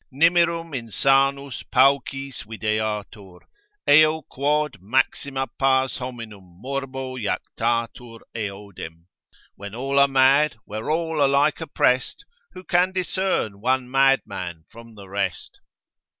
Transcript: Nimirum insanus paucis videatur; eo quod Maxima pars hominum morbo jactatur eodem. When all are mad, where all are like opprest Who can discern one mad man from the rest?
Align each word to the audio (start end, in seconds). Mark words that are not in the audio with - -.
Nimirum 0.11 0.73
insanus 0.73 1.61
paucis 1.71 2.41
videatur; 2.41 3.41
eo 3.87 4.23
quod 4.23 4.81
Maxima 4.81 5.45
pars 5.45 5.97
hominum 5.99 6.59
morbo 6.59 7.19
jactatur 7.19 8.21
eodem. 8.35 9.03
When 9.57 9.75
all 9.75 9.99
are 9.99 10.07
mad, 10.07 10.55
where 10.65 10.89
all 10.89 11.21
are 11.21 11.27
like 11.27 11.59
opprest 11.61 12.25
Who 12.53 12.63
can 12.63 12.91
discern 12.93 13.61
one 13.61 13.91
mad 13.91 14.23
man 14.25 14.65
from 14.71 14.95
the 14.95 15.07
rest? 15.07 15.59